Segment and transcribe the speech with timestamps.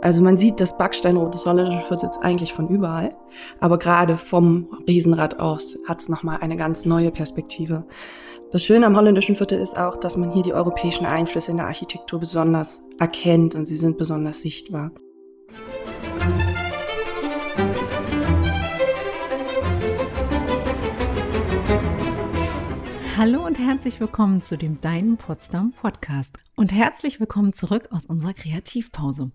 [0.00, 3.16] Also man sieht das Backsteinrot des Holländischen Viertels eigentlich von überall,
[3.60, 7.84] aber gerade vom Riesenrad aus hat es nochmal eine ganz neue Perspektive.
[8.52, 11.66] Das Schöne am Holländischen Viertel ist auch, dass man hier die europäischen Einflüsse in der
[11.66, 14.92] Architektur besonders erkennt und sie sind besonders sichtbar.
[23.18, 28.32] Hallo und herzlich willkommen zu dem Deinen Potsdam Podcast und herzlich willkommen zurück aus unserer
[28.32, 29.32] Kreativpause.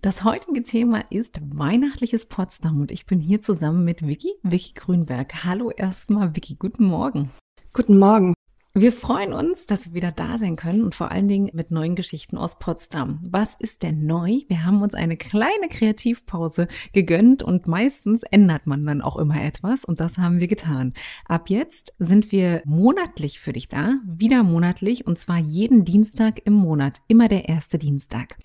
[0.00, 5.44] Das heutige Thema ist weihnachtliches Potsdam und ich bin hier zusammen mit Vicky, Vicky Grünberg.
[5.44, 7.28] Hallo erstmal Vicky, guten Morgen.
[7.74, 8.35] Guten Morgen.
[8.78, 11.96] Wir freuen uns, dass wir wieder da sein können und vor allen Dingen mit neuen
[11.96, 13.20] Geschichten aus Potsdam.
[13.26, 14.40] Was ist denn neu?
[14.48, 19.82] Wir haben uns eine kleine Kreativpause gegönnt und meistens ändert man dann auch immer etwas
[19.86, 20.92] und das haben wir getan.
[21.24, 26.52] Ab jetzt sind wir monatlich für dich da, wieder monatlich und zwar jeden Dienstag im
[26.52, 28.36] Monat, immer der erste Dienstag.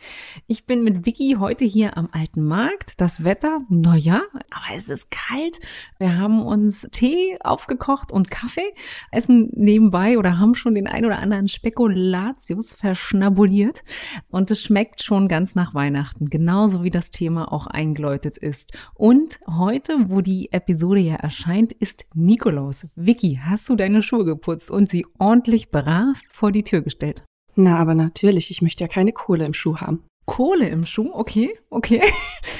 [0.47, 3.01] Ich bin mit Vicky heute hier am Alten Markt.
[3.01, 5.59] Das Wetter, naja, aber es ist kalt.
[5.97, 8.73] Wir haben uns Tee aufgekocht und Kaffee,
[9.11, 13.83] essen nebenbei oder haben schon den ein oder anderen Spekulatius verschnabuliert
[14.29, 18.71] und es schmeckt schon ganz nach Weihnachten, genauso wie das Thema auch eingeläutet ist.
[18.93, 22.85] Und heute, wo die Episode ja erscheint, ist Nikolaus.
[22.95, 27.23] Vicky, hast du deine Schuhe geputzt und sie ordentlich brav vor die Tür gestellt?
[27.55, 30.03] Na, aber natürlich, ich möchte ja keine Kohle im Schuh haben.
[30.25, 32.01] Kohle im Schuh, okay, okay.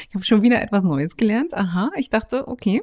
[0.10, 1.54] Ich habe schon wieder etwas Neues gelernt.
[1.54, 2.82] Aha, ich dachte, okay.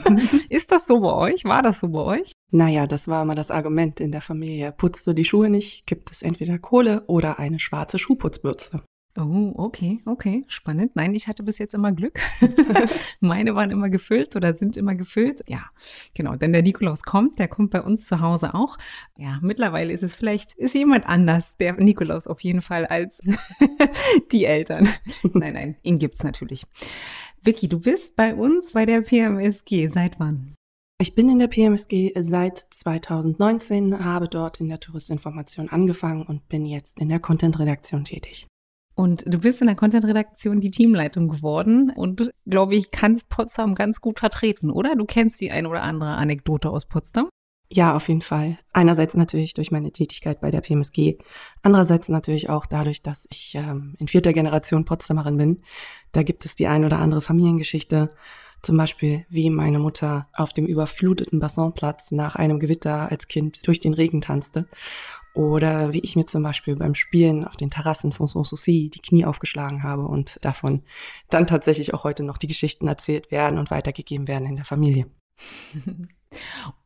[0.48, 1.44] Ist das so bei euch?
[1.44, 2.30] War das so bei euch?
[2.52, 4.70] Naja, das war immer das Argument in der Familie.
[4.70, 8.84] Putzt du die Schuhe nicht, gibt es entweder Kohle oder eine schwarze Schuhputzbürste.
[9.20, 10.94] Oh, okay, okay, spannend.
[10.94, 12.20] Nein, ich hatte bis jetzt immer Glück.
[13.20, 15.42] Meine waren immer gefüllt oder sind immer gefüllt.
[15.48, 15.64] Ja,
[16.14, 18.78] genau, denn der Nikolaus kommt, der kommt bei uns zu Hause auch.
[19.16, 23.20] Ja, mittlerweile ist es vielleicht, ist jemand anders, der Nikolaus auf jeden Fall als
[24.32, 24.88] die Eltern.
[25.32, 26.64] Nein, nein, ihn gibt's natürlich.
[27.42, 29.88] Vicky, du bist bei uns bei der PMSG.
[29.88, 30.54] Seit wann?
[31.00, 36.66] Ich bin in der PMSG seit 2019, habe dort in der Touristinformation angefangen und bin
[36.66, 38.46] jetzt in der Content-Redaktion tätig.
[38.98, 44.00] Und du bist in der Content-Redaktion die Teamleitung geworden und, glaube ich, kannst Potsdam ganz
[44.00, 44.96] gut vertreten, oder?
[44.96, 47.28] Du kennst die ein oder andere Anekdote aus Potsdam?
[47.70, 48.58] Ja, auf jeden Fall.
[48.72, 51.18] Einerseits natürlich durch meine Tätigkeit bei der PMSG,
[51.62, 55.62] andererseits natürlich auch dadurch, dass ich ähm, in vierter Generation Potsdamerin bin.
[56.10, 58.10] Da gibt es die ein oder andere Familiengeschichte,
[58.62, 63.78] zum Beispiel wie meine Mutter auf dem überfluteten Bassinplatz nach einem Gewitter als Kind durch
[63.78, 64.66] den Regen tanzte
[65.34, 69.24] oder wie ich mir zum Beispiel beim Spielen auf den Terrassen von Sanssouci die Knie
[69.24, 70.82] aufgeschlagen habe und davon
[71.30, 75.06] dann tatsächlich auch heute noch die Geschichten erzählt werden und weitergegeben werden in der Familie.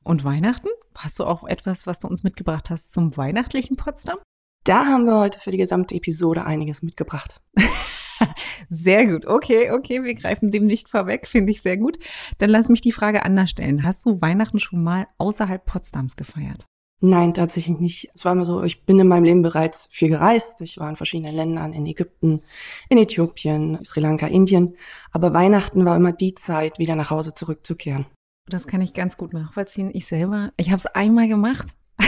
[0.05, 0.69] Und Weihnachten?
[0.95, 4.19] Hast du auch etwas, was du uns mitgebracht hast zum weihnachtlichen Potsdam?
[4.65, 7.41] Da haben wir heute für die gesamte Episode einiges mitgebracht.
[8.69, 9.27] sehr gut.
[9.27, 11.99] Okay, okay, wir greifen dem nicht vorweg, finde ich sehr gut.
[12.39, 13.83] Dann lass mich die Frage anders stellen.
[13.83, 16.67] Hast du Weihnachten schon mal außerhalb Potsdams gefeiert?
[17.05, 18.11] Nein, tatsächlich nicht.
[18.15, 20.61] Es war immer so, ich bin in meinem Leben bereits viel gereist.
[20.61, 22.43] Ich war in verschiedenen Ländern, in Ägypten,
[22.89, 24.77] in Äthiopien, Sri Lanka, Indien.
[25.11, 28.07] Aber Weihnachten war immer die Zeit, wieder nach Hause zurückzukehren.
[28.47, 29.91] Das kann ich ganz gut nachvollziehen.
[29.93, 31.75] Ich selber, ich habe es einmal gemacht.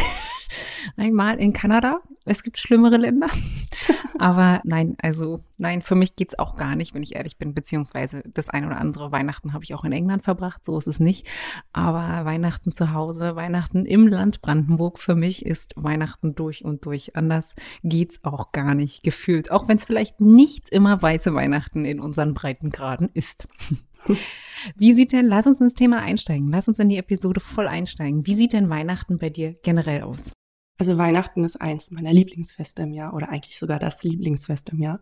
[0.96, 2.00] einmal in Kanada.
[2.24, 3.28] Es gibt schlimmere Länder.
[4.18, 7.52] Aber nein, also nein, für mich geht's auch gar nicht, wenn ich ehrlich bin.
[7.52, 11.00] Beziehungsweise das ein oder andere Weihnachten habe ich auch in England verbracht, so ist es
[11.00, 11.26] nicht.
[11.72, 17.16] Aber Weihnachten zu Hause, Weihnachten im Land Brandenburg, für mich ist Weihnachten durch und durch.
[17.16, 19.50] Anders geht's auch gar nicht gefühlt.
[19.50, 23.48] Auch wenn es vielleicht nicht immer weiße Weihnachten in unseren Breitengraden ist.
[24.76, 28.26] Wie sieht denn, lass uns ins Thema einsteigen, lass uns in die Episode voll einsteigen.
[28.26, 30.32] Wie sieht denn Weihnachten bei dir generell aus?
[30.76, 35.00] Also Weihnachten ist eins meiner Lieblingsfeste im Jahr oder eigentlich sogar das Lieblingsfest im Jahr.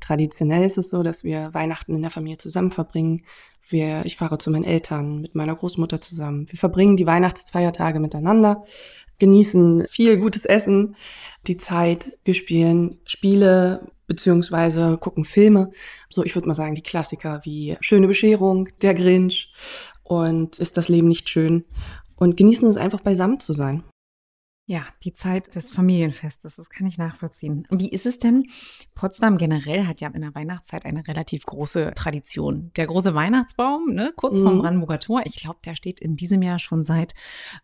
[0.00, 3.22] Traditionell ist es so, dass wir Weihnachten in der Familie zusammen verbringen.
[3.68, 6.46] Wir, ich fahre zu meinen Eltern mit meiner Großmutter zusammen.
[6.50, 8.64] Wir verbringen die Weihnachtsfeiertage miteinander,
[9.18, 10.96] genießen viel gutes Essen,
[11.46, 12.18] die Zeit.
[12.24, 15.72] Wir spielen Spiele beziehungsweise gucken Filme.
[16.08, 19.52] So, ich würde mal sagen, die Klassiker wie Schöne Bescherung, Der Grinch
[20.04, 21.64] und Ist das Leben nicht schön?
[22.16, 23.84] Und genießen es einfach beisammen zu sein.
[24.66, 27.66] Ja, die Zeit des Familienfestes, das kann ich nachvollziehen.
[27.70, 28.46] Wie ist es denn?
[28.94, 32.70] Potsdam generell hat ja in der Weihnachtszeit eine relativ große Tradition.
[32.76, 34.44] Der große Weihnachtsbaum, ne, kurz mhm.
[34.44, 37.12] vom Brandenburger Tor, ich glaube, der steht in diesem Jahr schon seit,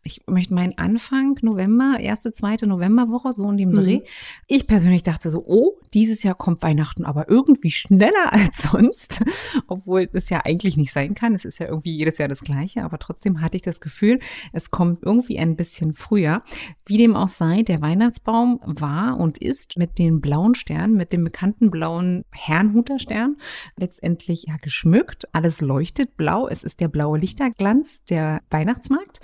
[0.03, 3.99] ich möchte meinen Anfang November, erste, zweite Novemberwoche, so in dem Dreh.
[3.99, 4.05] Mhm.
[4.49, 9.23] Ich persönlich dachte so, oh, dieses Jahr kommt Weihnachten aber irgendwie schneller als sonst,
[9.69, 11.37] obwohl das ja eigentlich nicht sein kann.
[11.37, 14.19] Es ist ja irgendwie jedes Jahr das Gleiche, aber trotzdem hatte ich das Gefühl,
[14.53, 16.43] es kommt irgendwie ein bisschen früher.
[16.85, 21.25] Wie dem auch sei, der Weihnachtsbaum war und ist mit den blauen Sternen, mit dem
[21.25, 23.37] bekannten blauen Herrnhuter-Stern
[23.77, 25.29] letztendlich ja geschmückt.
[25.33, 26.49] Alles leuchtet blau.
[26.49, 29.21] Es ist der blaue Lichterglanz der Weihnachtsmarkt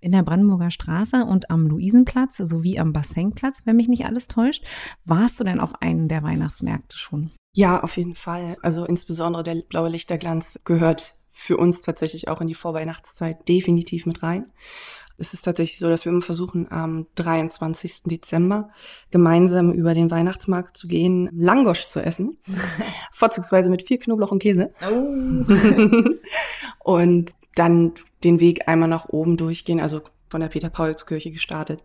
[0.00, 4.64] in der Brandenburger Straße und am Luisenplatz sowie am Bassenplatz, wenn mich nicht alles täuscht.
[5.04, 7.30] Warst du denn auf einen der Weihnachtsmärkte schon?
[7.54, 8.56] Ja, auf jeden Fall.
[8.62, 14.22] Also insbesondere der blaue Lichterglanz gehört für uns tatsächlich auch in die Vorweihnachtszeit definitiv mit
[14.22, 14.46] rein.
[15.20, 18.04] Es ist tatsächlich so, dass wir immer versuchen, am 23.
[18.04, 18.70] Dezember
[19.10, 22.38] gemeinsam über den Weihnachtsmarkt zu gehen, Langosch zu essen.
[23.12, 24.72] Vorzugsweise mit viel Knoblauch und Käse.
[24.80, 25.44] Oh.
[26.92, 27.92] und dann
[28.22, 31.84] den Weg einmal nach oben durchgehen, also von der Peter-Pauls-Kirche gestartet.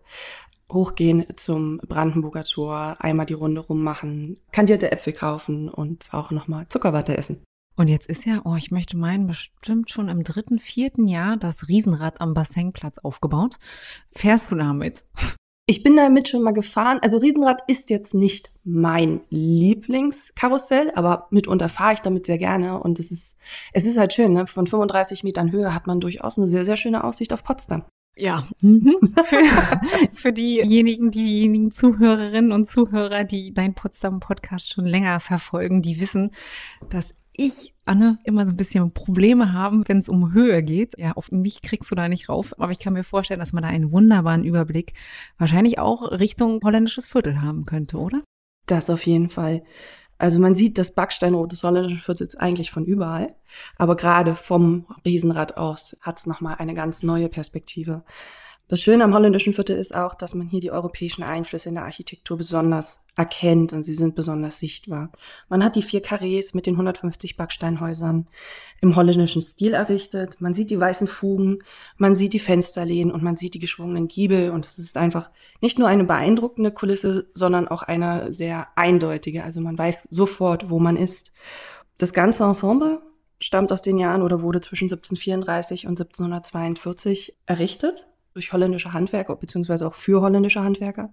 [0.72, 7.16] Hochgehen zum Brandenburger Tor, einmal die Runde rummachen, kandierte Äpfel kaufen und auch nochmal Zuckerwatte
[7.18, 7.42] essen.
[7.76, 11.68] Und jetzt ist ja, oh, ich möchte meinen, bestimmt schon im dritten, vierten Jahr das
[11.68, 13.58] Riesenrad am Bassenplatz aufgebaut.
[14.12, 15.04] Fährst du damit?
[15.66, 16.98] Ich bin damit schon mal gefahren.
[17.00, 22.80] Also Riesenrad ist jetzt nicht mein Lieblingskarussell, aber mitunter fahre ich damit sehr gerne.
[22.80, 23.38] Und es ist,
[23.72, 24.46] es ist halt schön, ne?
[24.46, 27.84] Von 35 Metern Höhe hat man durchaus eine sehr, sehr schöne Aussicht auf Potsdam.
[28.14, 28.46] Ja.
[28.60, 28.94] Mhm.
[29.24, 29.80] für,
[30.12, 36.30] für diejenigen, diejenigen Zuhörerinnen und Zuhörer, die dein Potsdam Podcast schon länger verfolgen, die wissen,
[36.90, 40.96] dass ich, Anne, immer so ein bisschen Probleme haben, wenn es um Höhe geht.
[40.98, 43.62] Ja, auf mich kriegst du da nicht rauf, aber ich kann mir vorstellen, dass man
[43.62, 44.94] da einen wunderbaren Überblick
[45.38, 48.22] wahrscheinlich auch Richtung holländisches Viertel haben könnte, oder?
[48.66, 49.62] Das auf jeden Fall.
[50.16, 53.34] Also man sieht das Backsteinrot des holländischen Viertels eigentlich von überall,
[53.76, 58.04] aber gerade vom Riesenrad aus hat es nochmal eine ganz neue Perspektive.
[58.66, 61.84] Das Schöne am holländischen Viertel ist auch, dass man hier die europäischen Einflüsse in der
[61.84, 65.12] Architektur besonders erkennt und sie sind besonders sichtbar.
[65.50, 68.26] Man hat die vier Karrees mit den 150 Backsteinhäusern
[68.80, 70.40] im holländischen Stil errichtet.
[70.40, 71.58] Man sieht die weißen Fugen,
[71.98, 75.30] man sieht die Fensterlehnen und man sieht die geschwungenen Giebel und es ist einfach
[75.60, 79.44] nicht nur eine beeindruckende Kulisse, sondern auch eine sehr eindeutige.
[79.44, 81.32] Also man weiß sofort, wo man ist.
[81.98, 83.02] Das ganze Ensemble
[83.40, 89.86] stammt aus den Jahren oder wurde zwischen 1734 und 1742 errichtet durch holländische Handwerker, beziehungsweise
[89.86, 91.10] auch für holländische Handwerker,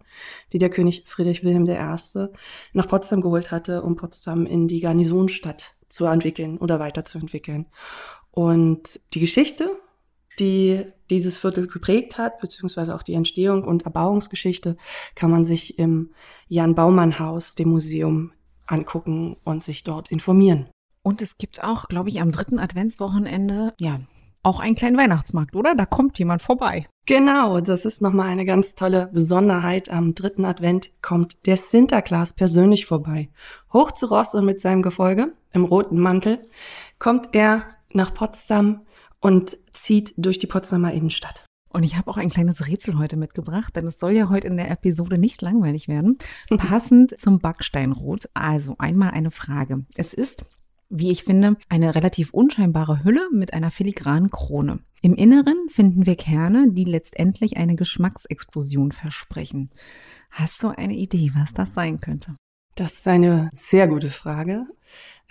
[0.51, 2.27] die der König Friedrich Wilhelm I.
[2.73, 7.68] nach Potsdam geholt hatte, um Potsdam in die Garnisonstadt zu entwickeln oder weiterzuentwickeln.
[8.31, 9.69] Und die Geschichte,
[10.39, 14.77] die dieses Viertel geprägt hat, beziehungsweise auch die Entstehung und Erbauungsgeschichte,
[15.13, 16.12] kann man sich im
[16.47, 18.31] Jan Baumann Haus, dem Museum,
[18.65, 20.69] angucken und sich dort informieren.
[21.03, 24.00] Und es gibt auch, glaube ich, am dritten Adventswochenende, ja,
[24.43, 25.75] auch einen kleinen Weihnachtsmarkt, oder?
[25.75, 26.88] Da kommt jemand vorbei.
[27.05, 29.89] Genau, das ist nochmal eine ganz tolle Besonderheit.
[29.89, 33.29] Am dritten Advent kommt der Sinterklaas persönlich vorbei.
[33.73, 36.47] Hoch zu Ross und mit seinem Gefolge im roten Mantel
[36.99, 38.81] kommt er nach Potsdam
[39.19, 41.45] und zieht durch die Potsdamer Innenstadt.
[41.73, 44.57] Und ich habe auch ein kleines Rätsel heute mitgebracht, denn es soll ja heute in
[44.57, 46.17] der Episode nicht langweilig werden.
[46.57, 48.29] Passend zum Backsteinrot.
[48.33, 49.85] Also einmal eine Frage.
[49.95, 50.43] Es ist
[50.91, 54.79] wie ich finde, eine relativ unscheinbare Hülle mit einer filigranen Krone.
[55.01, 59.71] Im Inneren finden wir Kerne, die letztendlich eine Geschmacksexplosion versprechen.
[60.29, 62.35] Hast du eine Idee, was das sein könnte?
[62.75, 64.68] Das ist eine sehr gute Frage.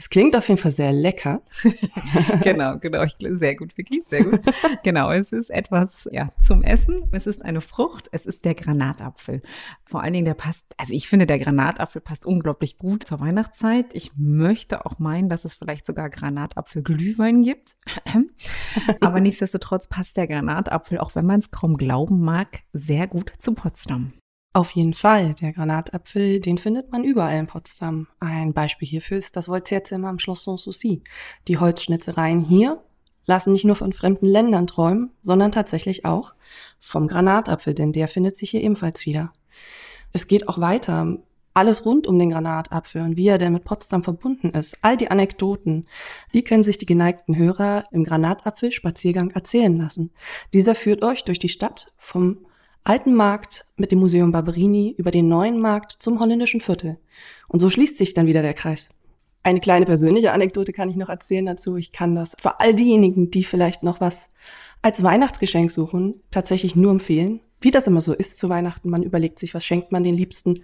[0.01, 1.43] Es klingt auf jeden Fall sehr lecker.
[2.43, 3.03] genau, genau.
[3.03, 4.41] Ich, sehr gut, wirklich sehr gut.
[4.83, 7.03] genau, es ist etwas ja, zum Essen.
[7.13, 8.09] Es ist eine Frucht.
[8.11, 9.43] Es ist der Granatapfel.
[9.85, 13.93] Vor allen Dingen, der passt, also ich finde, der Granatapfel passt unglaublich gut zur Weihnachtszeit.
[13.93, 17.77] Ich möchte auch meinen, dass es vielleicht sogar Granatapfel-Glühwein gibt.
[19.03, 23.53] Aber nichtsdestotrotz passt der Granatapfel, auch wenn man es kaum glauben mag, sehr gut zu
[23.53, 24.15] Potsdam.
[24.53, 25.35] Auf jeden Fall.
[25.35, 28.09] Der Granatapfel, den findet man überall in Potsdam.
[28.19, 31.03] Ein Beispiel hierfür ist das Voltairzimmer am Schloss Sanssouci.
[31.47, 32.83] Die Holzschnitzereien hier
[33.27, 36.35] lassen nicht nur von fremden Ländern träumen, sondern tatsächlich auch
[36.81, 39.33] vom Granatapfel, denn der findet sich hier ebenfalls wieder.
[40.13, 41.19] Es geht auch weiter.
[41.55, 44.77] Alles rund um den Granatapfel und wie er denn mit Potsdam verbunden ist.
[44.83, 45.87] All die Anekdoten,
[46.35, 50.11] die können sich die geneigten Hörer im Granatapfel-Spaziergang erzählen lassen.
[50.55, 52.47] Dieser führt euch durch die Stadt vom
[52.85, 56.99] alten Markt mit dem Museum Barberini über den neuen Markt zum holländischen Viertel.
[57.49, 58.89] Und so schließt sich dann wieder der Kreis.
[59.43, 61.77] Eine kleine persönliche Anekdote kann ich noch erzählen dazu.
[61.77, 64.29] Ich kann das für all diejenigen, die vielleicht noch was
[64.83, 67.41] als Weihnachtsgeschenk suchen, tatsächlich nur empfehlen.
[67.61, 70.63] Wie das immer so ist zu Weihnachten, man überlegt sich, was schenkt man den Liebsten.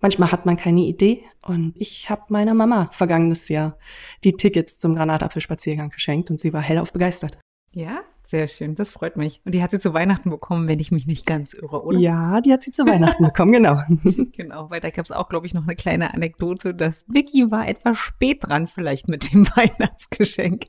[0.00, 3.78] Manchmal hat man keine Idee und ich habe meiner Mama vergangenes Jahr
[4.24, 7.38] die Tickets zum Granatapfelspaziergang geschenkt und sie war hellauf begeistert.
[7.72, 9.40] Ja, Sehr schön, das freut mich.
[9.44, 11.96] Und die hat sie zu Weihnachten bekommen, wenn ich mich nicht ganz irre, oder?
[11.96, 13.80] Ja, die hat sie zu Weihnachten bekommen, genau.
[14.36, 17.68] genau, weil da gab es auch, glaube ich, noch eine kleine Anekdote, dass Vicky war
[17.68, 20.64] etwas spät dran vielleicht mit dem Weihnachtsgeschenk.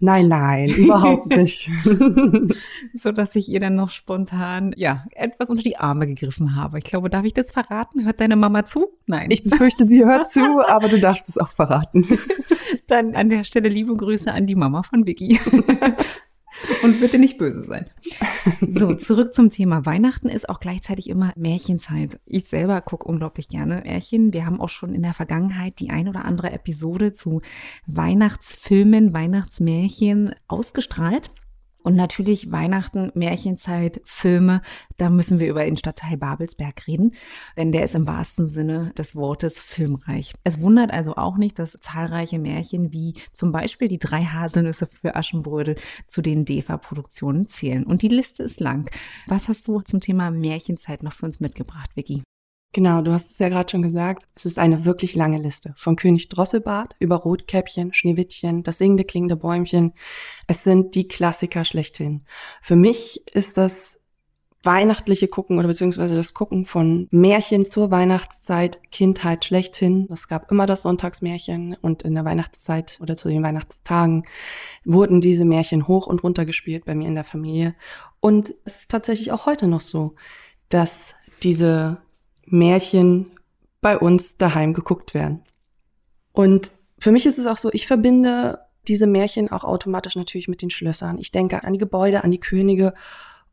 [0.00, 1.70] Nein, nein, überhaupt nicht.
[2.94, 6.78] so dass ich ihr dann noch spontan, ja, etwas unter die Arme gegriffen habe.
[6.78, 8.04] Ich glaube, darf ich das verraten?
[8.04, 8.88] Hört deine Mama zu?
[9.06, 9.30] Nein.
[9.30, 12.04] Ich befürchte, sie hört zu, aber du darfst es auch verraten.
[12.88, 15.38] dann an der Stelle liebe Grüße an die Mama von Vicky.
[16.82, 17.86] Und bitte nicht böse sein.
[18.60, 19.86] So, zurück zum Thema.
[19.86, 22.20] Weihnachten ist auch gleichzeitig immer Märchenzeit.
[22.26, 24.32] Ich selber gucke unglaublich gerne Märchen.
[24.32, 27.42] Wir haben auch schon in der Vergangenheit die ein oder andere Episode zu
[27.86, 31.30] Weihnachtsfilmen, Weihnachtsmärchen ausgestrahlt.
[31.82, 34.60] Und natürlich Weihnachten, Märchenzeit, Filme,
[34.96, 37.12] da müssen wir über den Stadtteil Babelsberg reden,
[37.56, 40.34] denn der ist im wahrsten Sinne des Wortes filmreich.
[40.44, 45.16] Es wundert also auch nicht, dass zahlreiche Märchen wie zum Beispiel die drei Haselnüsse für
[45.16, 47.84] Aschenbrödel zu den DEFA-Produktionen zählen.
[47.84, 48.90] Und die Liste ist lang.
[49.26, 52.22] Was hast du zum Thema Märchenzeit noch für uns mitgebracht, Vicky?
[52.72, 54.28] Genau, du hast es ja gerade schon gesagt.
[54.36, 55.74] Es ist eine wirklich lange Liste.
[55.76, 59.92] Von König Drosselbart über Rotkäppchen, Schneewittchen, das singende klingende Bäumchen.
[60.46, 62.24] Es sind die Klassiker schlechthin.
[62.62, 64.00] Für mich ist das
[64.62, 70.06] weihnachtliche Gucken oder beziehungsweise das Gucken von Märchen zur Weihnachtszeit Kindheit schlechthin.
[70.12, 74.26] Es gab immer das Sonntagsmärchen und in der Weihnachtszeit oder zu den Weihnachtstagen
[74.84, 77.74] wurden diese Märchen hoch und runter gespielt bei mir in der Familie.
[78.20, 80.14] Und es ist tatsächlich auch heute noch so,
[80.68, 81.98] dass diese
[82.50, 83.30] Märchen
[83.80, 85.42] bei uns daheim geguckt werden.
[86.32, 90.62] Und für mich ist es auch so, ich verbinde diese Märchen auch automatisch natürlich mit
[90.62, 91.18] den Schlössern.
[91.18, 92.94] Ich denke an die Gebäude, an die Könige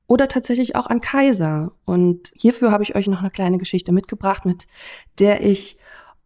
[0.07, 1.73] oder tatsächlich auch an Kaiser.
[1.85, 4.67] Und hierfür habe ich euch noch eine kleine Geschichte mitgebracht, mit
[5.19, 5.77] der ich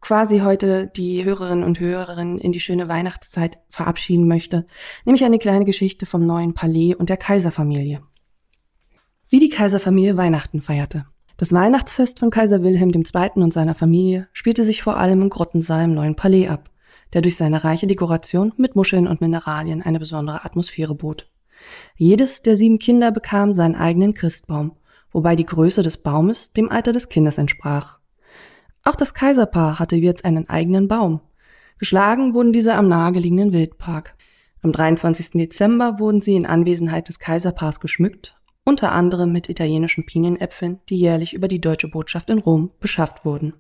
[0.02, 4.66] quasi heute die Hörerinnen und Hörerinnen in die schöne Weihnachtszeit verabschieden möchte,
[5.06, 8.02] nämlich eine kleine Geschichte vom neuen Palais und der Kaiserfamilie.
[9.30, 11.06] Wie die Kaiserfamilie Weihnachten feierte.
[11.42, 13.42] Das Weihnachtsfest von Kaiser Wilhelm II.
[13.42, 16.70] und seiner Familie spielte sich vor allem im Grottensaal im neuen Palais ab,
[17.14, 21.32] der durch seine reiche Dekoration mit Muscheln und Mineralien eine besondere Atmosphäre bot.
[21.96, 24.74] Jedes der sieben Kinder bekam seinen eigenen Christbaum,
[25.12, 27.98] wobei die Größe des Baumes dem Alter des Kindes entsprach.
[28.84, 31.22] Auch das Kaiserpaar hatte jetzt einen eigenen Baum.
[31.80, 34.14] Geschlagen wurden diese am nahegelegenen Wildpark.
[34.62, 35.32] Am 23.
[35.32, 41.34] Dezember wurden sie in Anwesenheit des Kaiserpaars geschmückt unter anderem mit italienischen Pinienäpfeln, die jährlich
[41.34, 43.56] über die deutsche Botschaft in Rom beschafft wurden.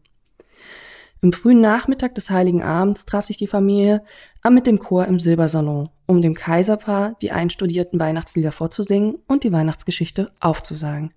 [1.24, 4.04] Im frühen Nachmittag des Heiligen Abends traf sich die Familie
[4.50, 10.32] mit dem Chor im Silbersalon, um dem Kaiserpaar die einstudierten Weihnachtslieder vorzusingen und die Weihnachtsgeschichte
[10.40, 11.14] aufzusagen.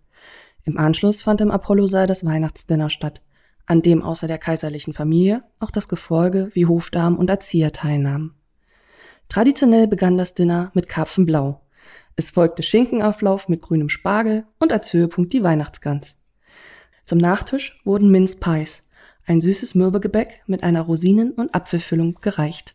[0.64, 3.22] Im Anschluss fand im Apollo-Saal das Weihnachtsdinner statt,
[3.64, 8.34] an dem außer der kaiserlichen Familie auch das Gefolge wie Hofdamen und Erzieher teilnahmen.
[9.30, 11.60] Traditionell begann das Dinner mit Karpfenblau,
[12.16, 16.16] es folgte Schinkenauflauf mit grünem Spargel und als Höhepunkt die Weihnachtsgans.
[17.04, 18.82] Zum Nachtisch wurden Mince Pies,
[19.26, 22.74] ein süßes Mürbegebäck mit einer Rosinen- und Apfelfüllung gereicht.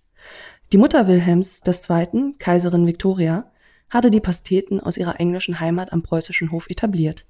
[0.72, 3.52] Die Mutter Wilhelms II., Kaiserin Victoria,
[3.90, 7.26] hatte die Pasteten aus ihrer englischen Heimat am preußischen Hof etabliert.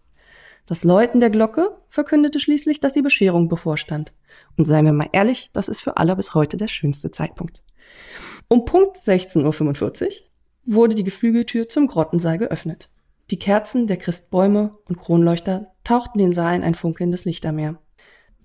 [0.65, 4.11] Das Läuten der Glocke verkündete schließlich, dass die Bescherung bevorstand.
[4.57, 7.63] Und seien wir mal ehrlich, das ist für alle bis heute der schönste Zeitpunkt.
[8.49, 10.28] Um Punkt 16.45 Uhr
[10.75, 12.89] wurde die Geflügeltür zum Grottensaal geöffnet.
[13.31, 17.81] Die Kerzen der Christbäume und Kronleuchter tauchten den Saal in ein funkelndes Lichtermeer.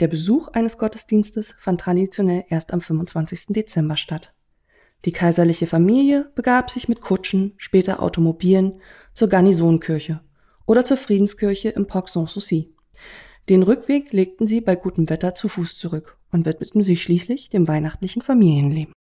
[0.00, 3.47] Der Besuch eines Gottesdienstes fand traditionell erst am 25.
[3.49, 4.33] Dezember statt.
[5.04, 8.81] Die kaiserliche Familie begab sich mit Kutschen, später Automobilen,
[9.12, 10.21] zur Garnisonkirche
[10.66, 12.75] oder zur Friedenskirche im Parc Sanssouci.
[13.50, 17.69] Den Rückweg legten sie bei gutem Wetter zu Fuß zurück und widmeten sich schließlich dem
[17.69, 18.95] weihnachtlichen Familienleben.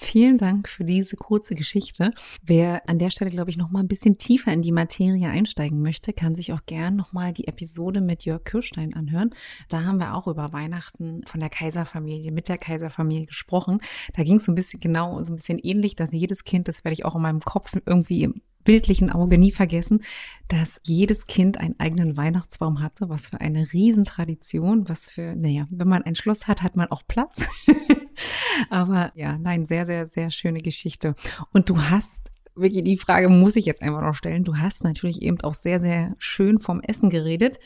[0.00, 2.12] Vielen Dank für diese kurze Geschichte.
[2.44, 5.82] Wer an der Stelle, glaube ich, noch mal ein bisschen tiefer in die Materie einsteigen
[5.82, 9.30] möchte, kann sich auch gern noch mal die Episode mit Jörg Kirstein anhören.
[9.68, 13.80] Da haben wir auch über Weihnachten von der Kaiserfamilie, mit der Kaiserfamilie gesprochen.
[14.14, 16.84] Da ging es so ein bisschen genau, so ein bisschen ähnlich, dass jedes Kind, das
[16.84, 20.04] werde ich auch in meinem Kopf irgendwie im bildlichen Auge nie vergessen,
[20.46, 23.08] dass jedes Kind einen eigenen Weihnachtsbaum hatte.
[23.08, 27.02] Was für eine Riesentradition, was für, naja, wenn man ein Schloss hat, hat man auch
[27.08, 27.46] Platz.
[28.70, 31.14] Aber ja, nein, sehr, sehr, sehr schöne Geschichte.
[31.52, 34.44] Und du hast wirklich die Frage muss ich jetzt einfach noch stellen.
[34.44, 37.58] Du hast natürlich eben auch sehr, sehr schön vom Essen geredet.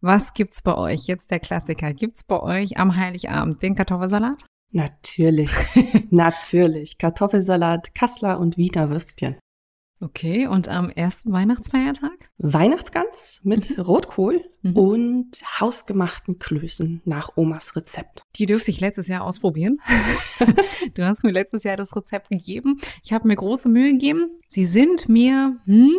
[0.00, 1.06] Was gibt's bei euch?
[1.06, 1.92] Jetzt der Klassiker.
[1.92, 4.44] Gibt's bei euch am Heiligabend den Kartoffelsalat?
[4.72, 5.50] Natürlich,
[6.10, 6.98] natürlich.
[6.98, 9.36] Kartoffelsalat, Kassler und Wiener Würstchen.
[10.02, 12.30] Okay, und am ersten Weihnachtsfeiertag?
[12.38, 13.84] Weihnachtsgans mit mhm.
[13.84, 14.74] Rotkohl mhm.
[14.74, 18.24] und hausgemachten Klößen nach Omas Rezept.
[18.36, 19.76] Die dürfte ich letztes Jahr ausprobieren.
[20.94, 22.78] du hast mir letztes Jahr das Rezept gegeben.
[23.02, 24.30] Ich habe mir große Mühe gegeben.
[24.48, 25.92] Sie sind mir, hm,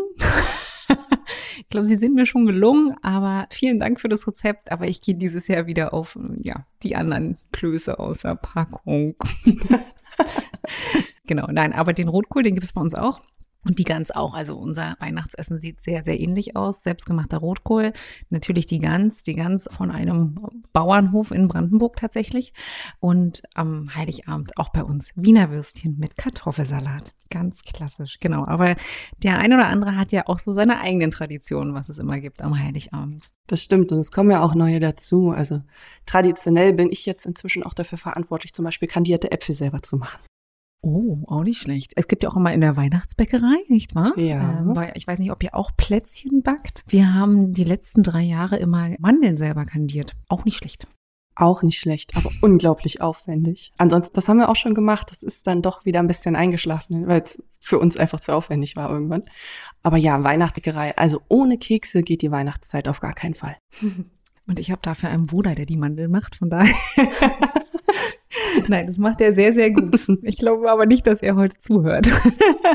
[1.60, 4.72] ich glaube, sie sind mir schon gelungen, aber vielen Dank für das Rezept.
[4.72, 9.14] Aber ich gehe dieses Jahr wieder auf ja, die anderen Klöße aus der Packung.
[11.28, 13.22] genau, nein, aber den Rotkohl, den gibt es bei uns auch.
[13.64, 14.34] Und die Gans auch.
[14.34, 16.84] Also unser Weihnachtsessen sieht sehr, sehr ähnlich aus.
[16.84, 17.94] Selbstgemachter Rotkohl.
[18.30, 20.40] Natürlich die Gans, die Gans von einem
[20.74, 22.54] Bauernhof in Brandenburg tatsächlich.
[23.00, 27.14] Und am Heiligabend auch bei uns Wiener Würstchen mit Kartoffelsalat.
[27.30, 28.46] Ganz klassisch, genau.
[28.46, 28.76] Aber
[29.24, 32.42] der ein oder andere hat ja auch so seine eigenen Traditionen, was es immer gibt
[32.42, 33.30] am Heiligabend.
[33.48, 35.30] Das stimmt und es kommen ja auch neue dazu.
[35.30, 35.62] Also
[36.06, 40.20] traditionell bin ich jetzt inzwischen auch dafür verantwortlich, zum Beispiel kandierte Äpfel selber zu machen.
[40.84, 41.94] Oh, auch nicht schlecht.
[41.96, 44.18] Es gibt ja auch immer in der Weihnachtsbäckerei, nicht wahr?
[44.18, 44.60] Ja.
[44.60, 46.84] Ähm, weil ich weiß nicht, ob ihr auch Plätzchen backt.
[46.88, 50.14] Wir haben die letzten drei Jahre immer Mandeln selber kandiert.
[50.28, 50.88] Auch nicht schlecht.
[51.36, 53.74] Auch nicht schlecht, aber unglaublich aufwendig.
[53.78, 55.12] Ansonsten, das haben wir auch schon gemacht.
[55.12, 58.76] Das ist dann doch wieder ein bisschen eingeschlafen, weil es für uns einfach zu aufwendig
[58.76, 59.24] war irgendwann.
[59.84, 60.98] Aber ja, Weihnachtsbäckerei.
[60.98, 63.56] Also ohne Kekse geht die Weihnachtszeit auf gar keinen Fall.
[64.48, 66.74] Und ich habe dafür einen Bruder, der die Mandeln macht, von daher.
[68.68, 70.00] Nein, das macht er sehr, sehr gut.
[70.24, 72.08] Ich glaube aber nicht, dass er heute zuhört.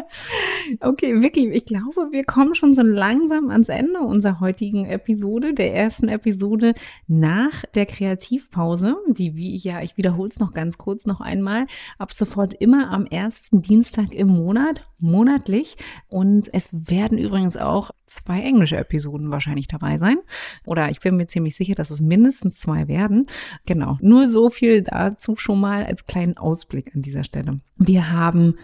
[0.80, 5.74] okay, Vicky, ich glaube, wir kommen schon so langsam ans Ende unserer heutigen Episode, der
[5.74, 6.74] ersten Episode
[7.06, 11.66] nach der Kreativpause, die, wie ich ja, ich wiederhole es noch ganz kurz noch einmal,
[11.98, 15.76] ab sofort immer am ersten Dienstag im Monat, monatlich.
[16.08, 20.18] Und es werden übrigens auch zwei englische Episoden wahrscheinlich dabei sein.
[20.64, 23.26] Oder ich bin mir ziemlich sicher, dass es mindestens zwei werden.
[23.66, 23.98] Genau.
[24.00, 27.60] Nur so viel dazu schon mal als kleinen Ausblick an dieser Stelle.
[27.76, 28.56] Wir haben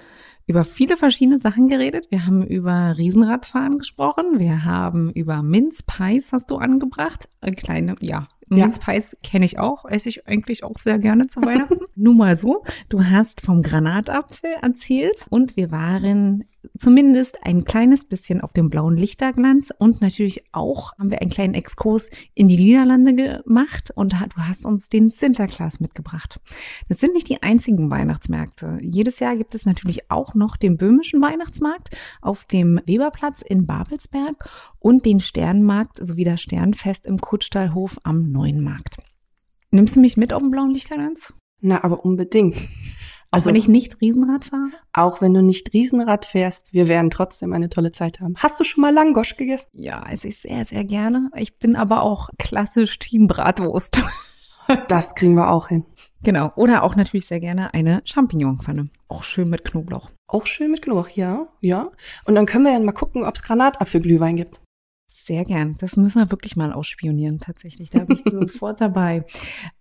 [0.47, 2.09] über viele verschiedene Sachen geredet.
[2.11, 4.39] Wir haben über Riesenradfahren gesprochen.
[4.41, 7.29] Wir haben über Minzpies hast du angebracht.
[7.41, 11.79] Eine kleine, ja, Minzpies kenne ich auch, esse ich eigentlich auch sehr gerne zu Weihnachten.
[11.95, 12.63] Nur mal so.
[12.89, 16.45] Du hast vom Granatapfel erzählt und wir waren
[16.77, 21.55] zumindest ein kleines bisschen auf dem blauen Lichterglanz und natürlich auch haben wir einen kleinen
[21.55, 26.41] Exkurs in die Niederlande gemacht und du hast uns den Sinterklaas mitgebracht.
[26.89, 28.79] Das sind nicht die einzigen Weihnachtsmärkte.
[28.81, 34.49] Jedes Jahr gibt es natürlich auch noch den böhmischen Weihnachtsmarkt auf dem Weberplatz in Babelsberg
[34.83, 38.97] und den Sternmarkt sowie das Sternfest im Kutschstallhof am Neuen Markt.
[39.71, 41.33] Nimmst du mich mit auf den blauen Lichterglanz?
[41.61, 42.57] Na, aber unbedingt.
[43.31, 44.71] Also, auch wenn ich nicht Riesenrad fahre?
[44.93, 48.35] Auch wenn du nicht Riesenrad fährst, wir werden trotzdem eine tolle Zeit haben.
[48.37, 49.71] Hast du schon mal Langosch gegessen?
[49.73, 51.31] Ja, esse ich sehr, sehr gerne.
[51.37, 54.03] Ich bin aber auch klassisch Team Bratwurst.
[54.89, 55.85] Das kriegen wir auch hin.
[56.23, 56.53] Genau.
[56.55, 58.91] Oder auch natürlich sehr gerne eine Champignonpfanne.
[59.09, 60.11] Auch schön mit Knoblauch.
[60.29, 61.91] Auch schön mit Knoblauch, ja, ja.
[62.25, 64.61] Und dann können wir ja mal gucken, ob es Granatapfelglühwein gibt.
[65.07, 65.77] Sehr gern.
[65.79, 67.91] Das müssen wir wirklich mal ausspionieren, tatsächlich.
[67.91, 69.25] Da bin ich sofort dabei.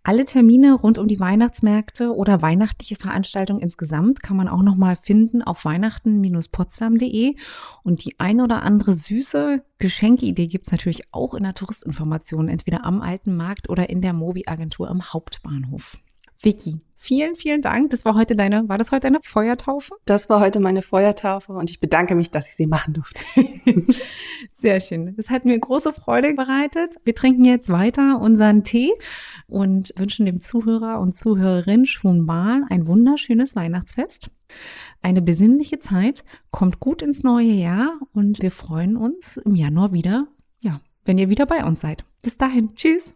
[0.04, 5.42] Alle Termine rund um die Weihnachtsmärkte oder weihnachtliche Veranstaltungen insgesamt kann man auch nochmal finden
[5.42, 7.36] auf weihnachten-potsdam.de.
[7.84, 12.86] Und die eine oder andere süße Geschenkeidee gibt es natürlich auch in der Touristinformation, entweder
[12.86, 15.98] am Alten Markt oder in der Mobi-Agentur am Hauptbahnhof.
[16.44, 17.92] Vicky, vielen, vielen Dank.
[17.92, 19.94] Das war heute deine, war das heute deine Feuertaufe?
[20.06, 23.22] Das war heute meine Feuertaufe und ich bedanke mich, dass ich sie machen durfte.
[24.56, 25.16] Sehr schön.
[25.16, 26.96] Das hat mir große Freude bereitet.
[27.04, 28.92] Wir trinken jetzt weiter unseren Tee
[29.48, 34.32] und wünschen dem Zuhörer und Zuhörerin schon mal ein wunderschönes Weihnachtsfest.
[35.04, 40.28] Eine besinnliche Zeit, kommt gut ins neue Jahr und wir freuen uns im Januar wieder,
[40.60, 42.04] ja, wenn ihr wieder bei uns seid.
[42.24, 43.14] Bis dahin, tschüss.